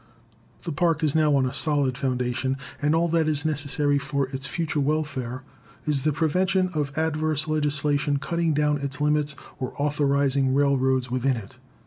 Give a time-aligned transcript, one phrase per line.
[0.63, 4.47] The Park is now on a solid foundation, and all that is necessary for its
[4.47, 5.43] future welfare
[5.85, 11.59] is the prevention of adverse legislation cutting down its limits or authorizing railroads within it.